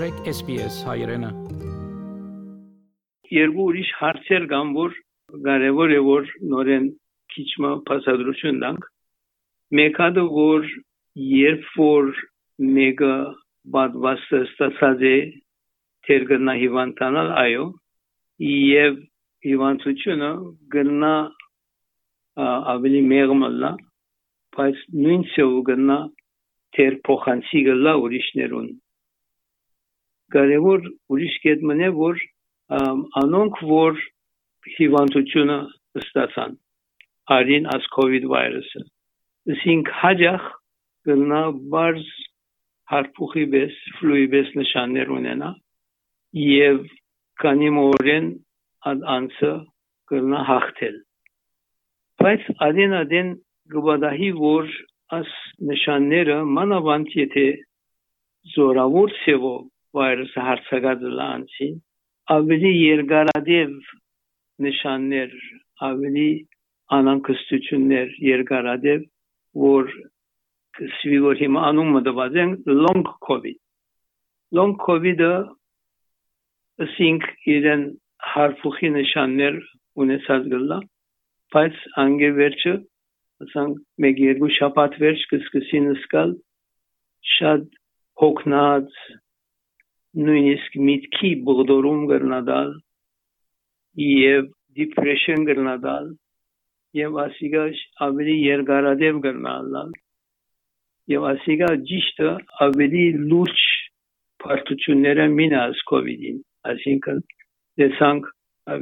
[0.00, 1.28] մտրեք SPS հայրենը։
[3.36, 4.94] Երկու ուրիշ հարցեր կան, որ
[5.44, 6.86] կարևոր է որ նորեն
[7.34, 8.86] քիչ մը փաստադրություն տանք։
[9.80, 10.70] Մեկը որ
[11.34, 12.08] երբ որ
[12.80, 13.12] մեկը
[13.76, 15.14] բադվաստը ստացած է
[16.08, 17.70] թերգնա հիվանդանալ այո
[18.48, 19.00] եւ
[19.52, 20.34] հիվանդությունը
[20.80, 21.14] գնա
[22.48, 23.76] ավելի մեղմալա
[24.56, 26.04] բայց նույն ծով գնա
[26.78, 28.78] թեր փոխանցի գլա ուրիշներուն
[30.34, 32.22] կարևոր ուրիշ կետ մնե որ
[33.22, 34.00] անոնք որ
[34.76, 35.58] հիվանդությունը
[36.02, 36.56] ստացան
[37.36, 38.82] արին as covid վիրուսը
[39.54, 40.46] ասինք հաջախ
[41.08, 41.42] գնա
[41.74, 42.06] բարձ
[42.92, 45.50] հարփուխի բես ֆլուի բես նշաններ ունենա
[46.44, 46.80] եւ
[47.42, 48.30] քանի մորեն
[49.16, 49.52] անցը
[50.12, 50.96] գնա հաղթել
[52.22, 53.34] բայց adin adin
[53.74, 54.70] գբադահի որ
[55.18, 55.34] աս
[55.72, 57.46] նշանները մանավանդ եթե
[58.54, 59.60] զորավոր ծևով
[59.98, 61.74] վայրսը հարցակած լանցին
[62.36, 63.92] ավելի երկարադեպ
[64.66, 65.32] նշաններ
[65.88, 66.28] ավելի
[66.98, 69.06] անակստություններ երկարադեպ
[69.64, 69.90] որ
[70.98, 72.52] սվիգոր հիմա անումը դված են
[72.84, 73.58] long covid
[74.58, 75.32] long covid-ը
[76.86, 77.82] ասինք իրեն
[78.34, 79.58] հարփուխի նշաններ
[80.04, 80.78] ունեցած գլա
[81.54, 82.74] բայց անգե վերջը
[83.46, 86.36] ասանք մեկ երկու շաբաթ վերջ կսկսին սկալ
[87.34, 87.66] շատ
[88.22, 89.00] հոգնած
[90.18, 92.72] նույնիսկ միտքի բողդորում գրնադալ
[94.04, 96.08] եւ depression գրնադալ
[96.98, 97.64] եւ ասիգա
[98.06, 99.92] ավելի երկարադեպ գրնալալ
[101.14, 102.32] եւ ասիգա ճիշտը
[102.66, 103.62] ավելի լուրջ
[104.42, 107.22] բարդությունները մինաս կոവിഡ്ին այսինքն
[107.82, 108.28] դեսանք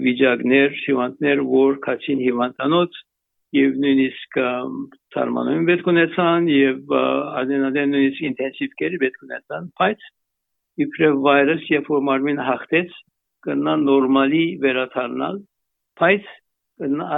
[0.04, 3.02] վիճակներ հիվանդներ որ կացին հիվանդանոց
[3.58, 4.38] եւ նույնիսկ
[5.14, 6.96] թարմանոյն պետք ունեցան եւ
[7.42, 10.08] adrenalin նույնիսկ ինտենսիվ կերի պետք ունեցան բայց
[10.84, 12.98] իբրև վայրս երբ որ մարմինը հաղթեց
[13.46, 15.40] կնա նորմալի վերաթարնալ
[16.00, 16.28] բայց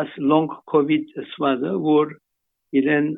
[0.00, 2.14] as long covid սվազը որ
[2.80, 3.08] իրեն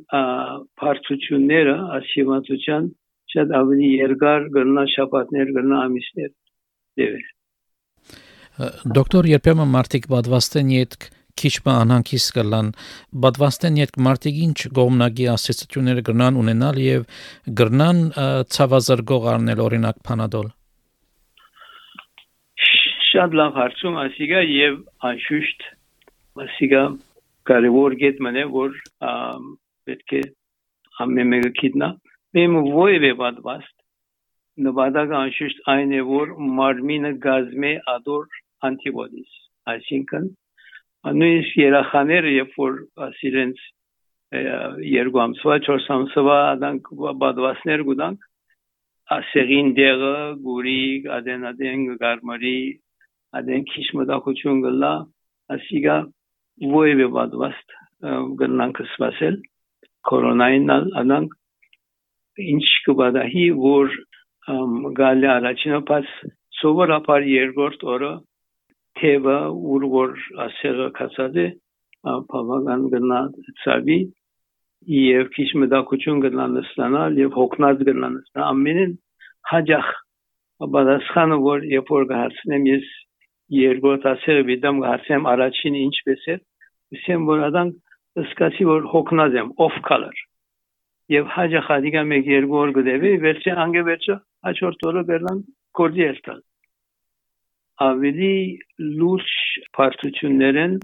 [0.83, 2.89] բարձությունները ասիվացության
[3.33, 6.31] շատ ավելի երկար գնա շաբաթներ գնա ամիսներ
[7.03, 7.25] դեպի
[8.97, 11.07] Դոկտոր երբեմն մարդիկ պատվաստեն յետք
[11.41, 12.69] քիչ բանանքիս կլան
[13.25, 17.07] բադվաստեն յետ մարտիկ ինչ գոմնագի ասոցիացիաները գրնան ունենալ եւ
[17.61, 18.03] գրնան
[18.57, 20.51] ցավազրգող առնել օրինակ փանադոլ
[23.13, 24.77] շատ լավ հարցում ասիգա եւ
[25.09, 25.65] անշուշտ
[26.47, 26.85] ասիգա
[27.51, 28.79] կարևոր գետ մնե որ
[29.89, 30.23] պետք է
[31.05, 31.89] ամեն մեկը գիտնա
[32.39, 33.75] մեմ ովևէ բադվաստ
[34.67, 38.39] նվադակը անշուշտ այն է որ մարմինը գազմե ադոր
[38.69, 39.37] անտիբոդիս
[39.73, 40.31] այսինքն
[41.03, 42.75] նույնիսկ երախաները երբ որ
[43.09, 43.63] ասիրենց
[44.93, 46.91] երկու ամսվա 4 ամսվա adank
[47.23, 48.29] բադվասներ գուտանք
[49.17, 50.15] ասերին դեղը
[50.47, 50.83] գուրի
[51.19, 52.57] ադենադեն գարմարի
[53.41, 54.93] ադեն քիչ մտախություն գլա
[55.57, 55.97] ասիգա
[56.71, 57.77] ովևէ բադվաստ
[58.43, 59.37] գնանք սպասել
[60.13, 61.35] կորոնային adank
[62.55, 63.97] ինչ կբադահի որ
[65.03, 66.15] գալի առաջինը պաս
[66.63, 68.13] սովորաբար երկրորդ օրը
[69.03, 69.37] թևը
[69.75, 71.47] ուր որ ասեղը կացած է
[72.03, 73.21] բավական գնա
[73.63, 73.99] ծավի
[74.97, 78.95] եւ քիչ մտակություն գնա նստանալ եւ հոգնած գնա նստանալ ամենին
[79.53, 79.93] հաջախ
[80.75, 82.91] բադասխանը որ երբ որ գարցնեմ ես
[83.59, 86.37] երկրորդ ասեղը վիդամ գարցեմ առաջին ինչպես է
[86.97, 87.73] ասեմ որ ադան
[88.27, 90.23] սկացի որ հոգնած եմ off color
[91.13, 94.17] եւ հաջախ ադիգա մեկ երկու օր գդեվի վերջը անգե վերջը
[94.49, 95.45] հաջորդ օրը բերնան
[95.79, 96.41] կորդի էստալ
[97.81, 98.35] ավելի
[99.01, 99.31] լուրջ
[99.77, 100.75] բարդություններ են,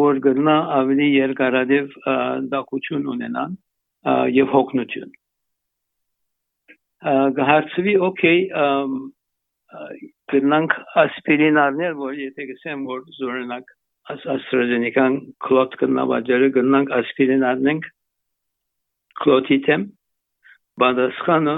[0.00, 1.96] որ գտնա ավելի երկարադեպ
[2.52, 3.56] դակություն ունենան
[4.36, 5.16] եւ հոգնություն։
[7.40, 8.40] Գահարցվի օքեյ
[10.30, 13.74] գտնանք ասպիրին առնել, որ եթե գսեմ որ զորենակ
[14.10, 17.88] AstraZeneca-ն կլոտ կնավաջերը գտնանք ասպիրին առնենք
[19.22, 19.84] կլոտի թեմ
[20.82, 21.56] բադասխանը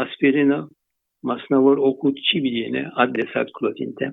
[0.00, 0.60] ասպիրինը
[1.28, 4.08] մասնավոր օգուտ չի բինե ադեսակ կլոտինտե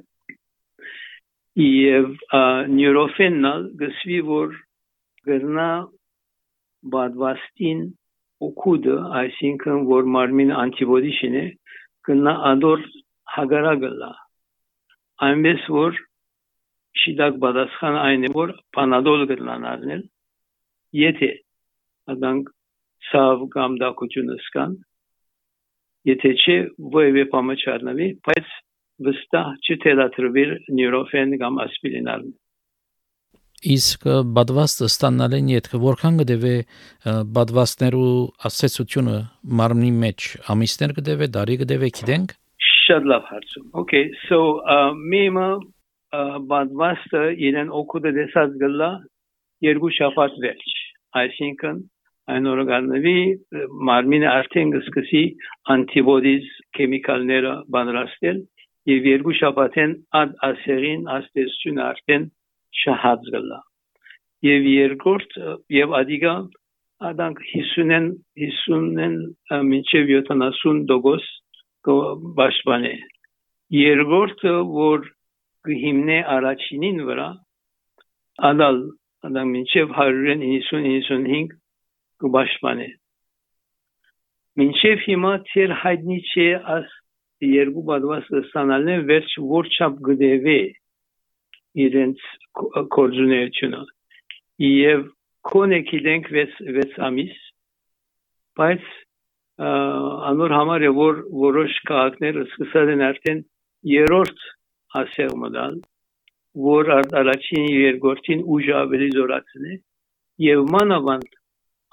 [1.64, 2.10] եւ
[2.74, 4.58] նյուրոֆեննալ գսվի որ
[5.30, 5.70] գրնա
[6.96, 7.80] բադվաստին
[8.48, 11.46] օգուտը այսինքն որ մարմին անտիբոդի շինե
[12.10, 12.84] գնա ադոր
[13.38, 14.12] հագարագլա
[15.28, 15.98] այնպես որ
[17.04, 20.04] շիդակ բադասխան այն է որ պանադոլ գնան առնել
[21.02, 21.32] եթե
[22.14, 22.54] adank
[23.10, 24.78] ցավ կամ դակությունը սկան
[26.08, 26.58] եթե չէ
[26.88, 28.58] ովևէ բամը չառնվի, բայց
[29.08, 32.28] վստահ չթելաթրվիր նյուրոֆեն կամ ասպիրինալ։
[33.74, 34.04] Իսկ
[34.38, 36.56] բադվաստը ստանալեն յետքը որքան կդեվե
[37.38, 38.12] բադվաստներու
[38.50, 39.16] ասեցությունը
[39.62, 42.36] մարմնի մեջ ամիսներ կդեվե, դարի կդեվե, գիտենք։
[42.88, 44.40] շատ լավ հարցում okay so
[45.12, 45.48] միմը
[46.52, 48.90] բադվաստը իրեն օգուտը դեսած գլա
[49.68, 50.76] երկու շաբաթ վերջ
[51.22, 51.82] այսինքն
[52.34, 53.20] այն գտնվի
[53.90, 55.24] մարմինը արդեն կսկսի
[55.74, 56.48] անտիբոդիզ
[56.78, 58.42] քեմիկալները բանրաստել
[58.92, 62.30] եւ երկու շաբաթեն ադ ասերին աստեսություն արդեն
[62.82, 63.60] շահած գլա
[64.48, 65.38] եւ երկրորդ
[65.78, 66.34] եւ ադիգա
[67.12, 68.10] adank hissünen
[68.44, 69.18] hissünen
[69.72, 70.96] մինչև 70%
[72.38, 72.94] պաշտպանի
[73.78, 75.06] երկրորդը որ
[75.68, 77.28] կհիմնե առաջինին վրա
[78.50, 78.82] ադալ
[79.28, 81.56] ադամ մինչև 190-95
[82.24, 82.88] կպաշտպանի
[84.62, 86.94] մինչև հիմա ցեր հայտնի չէ աս
[87.48, 90.60] երկու բադվասը ստանալն վերջ որչապ գդեվե
[91.88, 92.24] իրենց
[92.96, 93.82] կորձուներությունը
[94.68, 95.04] եւ
[95.52, 97.36] քոնե գիտենք 6 6 ամիս
[98.58, 98.88] բայց
[100.32, 103.44] անոր համար է որ որոշ քաղաքները սկսած են արդեն
[103.92, 104.44] երրորդ
[105.02, 105.80] ասեղ մոդալ
[106.68, 109.78] որ առաջին երկրորդին ուժ ավելի զորացնի
[110.48, 111.37] եւ մանավանդ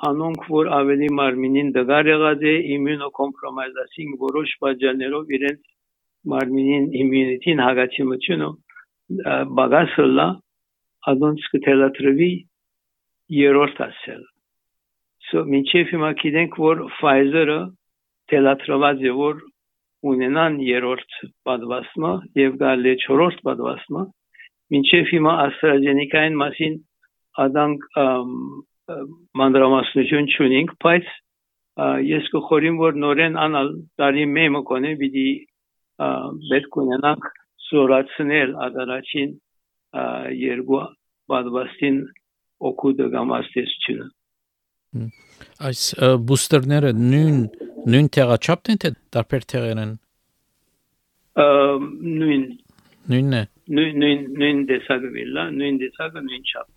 [0.09, 5.63] անոնք որ ավելի մարմինին դգար եղած է իմյունոկոմպրոմայզացին որոշ պատճառներով իրենց
[6.35, 8.51] մարմինին իմյունիտին հագացիմությունը
[9.61, 10.29] բագասլա
[11.15, 12.31] adonց կթելատրվի
[13.41, 14.23] երրորդ ասել
[15.31, 17.61] So մինչև հիմա գիտենք որ Pfizer-ը
[18.31, 19.39] թելատրված է որ
[20.11, 21.17] ունենան երրորդ
[21.49, 24.03] պատվաստումը եւ գալի չորրորդ պատվաստումը
[24.75, 26.77] մինչև հիմա AstraZeneca-ին մասին
[27.45, 27.89] ադանք
[29.41, 31.13] մանրամասնություն չունենք բայց
[32.09, 33.71] ես կխորին որ նորեն անալ
[34.01, 35.29] տարի մեմը կոնե պիտի
[36.51, 37.31] պետք ունենանք
[37.69, 39.33] զորացնել ադարաչին
[40.43, 40.83] երկու
[41.33, 41.99] պատվաստին
[42.71, 44.11] օգուտը կամ աստեցությունը
[45.65, 45.81] Այս
[46.29, 47.39] բուստերները նույն
[47.95, 49.95] նույն տեղաչափն են թե տարբեր տեղեր են։
[52.21, 52.45] նույն
[53.15, 53.43] նույնն է։
[53.79, 56.69] Նույն նույն նույն դեսագվելա, նույն դեսագը նույն չափ։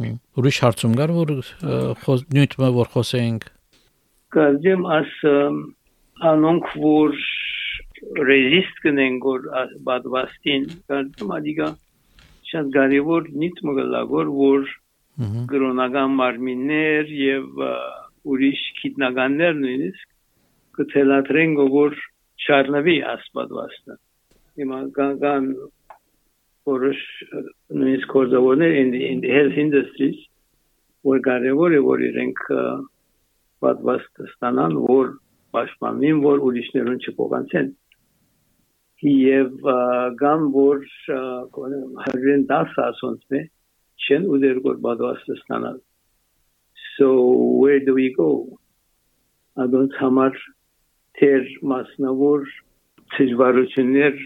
[0.00, 1.30] Ուրիշ հարցում կար որ
[2.36, 3.46] նույնը որ խոսեինք։
[4.36, 5.14] Կազմեմ աս
[6.30, 7.16] անոնք որ
[8.30, 9.48] ռեզիստ կնեն որ
[9.88, 11.68] բադվաստին կազմեմ ադիգա
[12.50, 14.70] շատ կարևոր նիտ մգլագոր որ
[15.52, 17.60] գրոնական մարմիններ եւ
[18.30, 20.08] ուրիշ քիտնականներ նույնիսկ
[20.80, 21.98] կթելատրեն որ
[22.46, 23.98] շարնվի ասպատվաստը
[24.60, 25.52] հիմա կան
[26.70, 27.00] որոշ
[27.80, 28.14] նույնիսկ
[29.24, 30.18] the health industries
[31.10, 32.40] որ կարևոր է որ իրենք
[33.64, 35.12] պատվաստ ստանան որ
[35.56, 37.70] պաշտպանին որ ուրիշներուն չփոխանցեն
[39.10, 39.70] եւ
[40.22, 40.82] գամ որ
[41.12, 43.44] 110 ասոնց է
[44.06, 45.80] չեն ուզեր որ պատվաստը ստանալ
[47.00, 47.08] so
[47.60, 48.30] where do we go?
[49.56, 50.36] Adont համար
[51.18, 52.44] թեր մասնավոր
[53.14, 54.20] դժվարություններ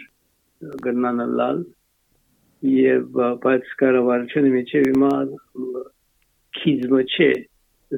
[0.85, 1.63] գնանալալ
[2.65, 5.13] եւ բայց կառավարությունը միջև հիմա
[6.59, 7.31] քիզմը չէ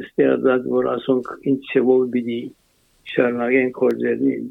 [0.01, 2.39] ստեղծած որ ասոնք ինչ չով բիդի
[3.13, 4.49] շարունակեն կորձերին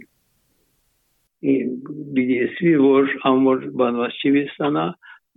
[2.20, 4.86] բիդի որ ամոր բանված չի ստանա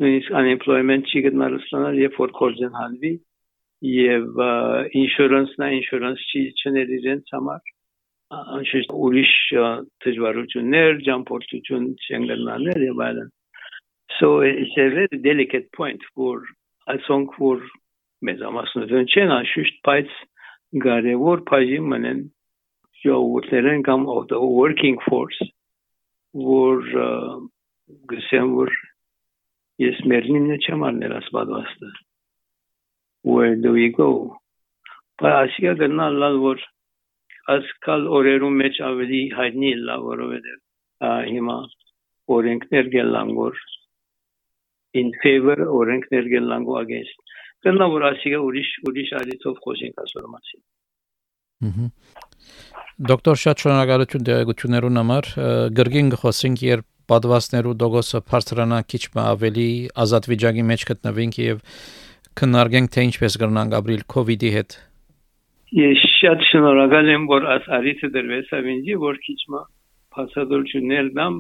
[0.03, 3.13] նույնիսկ unemployment չի գտնալ ստանալ, երբ որ կորձեն հանվի
[3.95, 4.39] եւ
[5.01, 7.75] insurance-նա insurance չի չներ իրենց համար
[8.59, 9.35] անշուշտ ուրիշ
[10.05, 13.31] դժվարություններ, ջամփորդություն չեն գտնալներ եւ այլն
[14.19, 16.43] so it's a very delicate point for
[16.95, 17.63] ասոնք որ
[18.27, 20.19] մեզ ամասնություն չեն անշուշտ բայց
[20.85, 22.27] կարևոր բաժին մնեն
[23.05, 25.41] ժողովուրդներն կամ of the working force
[26.49, 26.85] որ
[28.13, 28.79] գսեմ որ
[29.79, 31.89] Ես մերնինը չեմ արնել ասպատվաստը։
[33.31, 34.09] Where do we go?
[35.23, 36.65] Բայց ասիա գնալ լալ որ
[37.55, 41.59] ասկալ օրերում մեջ ավելի հայտնի լա որովհետև հիմա
[42.39, 43.63] օրենքներ գելան որ
[44.97, 47.19] in favor օրենքներ գելան գո against
[47.67, 50.63] գնա որ ասիա ուրիշ ուրիշ արիցով խոսենք ասոր մասին
[53.09, 55.27] Դոկտոր շատ շնորհակալություն դերակցություններուն համար
[55.79, 59.69] գրգին խոսենք երբ պատվաստներու դոգոսը բարձրանա քիչ ավելի
[60.05, 61.63] ազատ վիճակի մեջ գտնվենք եւ
[62.39, 64.77] քննարկենք թե ինչպես կրնանք ապրիլ կ ូវ իդի հետ։
[65.79, 69.63] Ես շատ շնորհակալ եմ որ աս արիցը դրվեց ավինջի որ քիչ մա
[70.19, 71.35] փասադորություններ դամ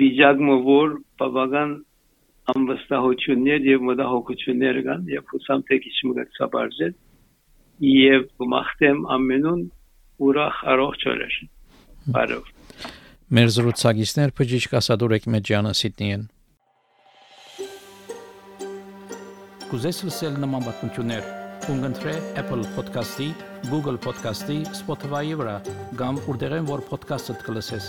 [0.00, 1.70] վիճակը որ բավական
[2.50, 6.94] անվստահություններ եւ մտահոգություններ կան եւ հուսամ թե քիչ մը կցաբարձել
[7.90, 9.62] եւ մախտեմ ամենուն
[10.30, 11.36] ուրախ առողջ օրեր։
[12.16, 12.50] Բարով
[13.30, 16.22] Մեր զրուցակիցներ բժիշկ Ասադուրեկ Մեջյանը Սիդնիեն։
[19.70, 21.28] Կուզես լսել նման բանություններ,
[21.68, 23.28] կընտրե Apple Podcast-ի,
[23.70, 25.54] Google Podcast-ի, Spotify-ի վրա,
[26.00, 27.86] կամ որտեղեն որ podcast-ը դուք լսես։